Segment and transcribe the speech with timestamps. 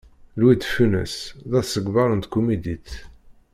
[0.37, 1.13] Louis de Funès
[1.49, 2.89] d asegbar n tkumidit.